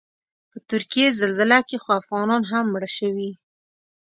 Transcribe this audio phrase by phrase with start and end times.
[0.51, 3.31] په ترکیې زلزله کې خو افغانان هم مړه شوي.